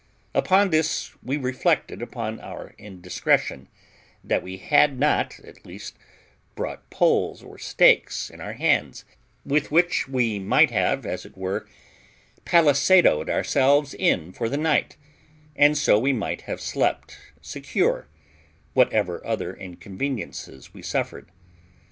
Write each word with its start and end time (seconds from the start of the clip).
Upon 0.33 0.71
this 0.71 1.11
we 1.21 1.37
reflected 1.37 2.01
upon 2.01 2.39
our 2.39 2.73
indiscretion, 2.79 3.67
that 4.23 4.41
we 4.41 4.57
had 4.57 4.97
not, 4.99 5.39
at 5.41 5.63
least, 5.63 5.95
brought 6.55 6.89
poles 6.89 7.43
or 7.43 7.59
stakes 7.59 8.27
in 8.31 8.41
our 8.41 8.53
hands, 8.53 9.05
with 9.45 9.69
which 9.69 10.07
we 10.07 10.39
might 10.39 10.71
have, 10.71 11.05
as 11.05 11.23
it 11.23 11.37
were, 11.37 11.67
palisadoed 12.45 13.29
ourselves 13.29 13.93
in 13.93 14.31
for 14.33 14.49
the 14.49 14.57
night, 14.57 14.97
and 15.55 15.77
so 15.77 15.99
we 15.99 16.13
might 16.13 16.41
have 16.49 16.61
slept 16.61 17.19
secure, 17.39 18.07
whatever 18.73 19.23
other 19.23 19.55
inconveniences 19.55 20.73
we 20.73 20.81
suffered. 20.81 21.29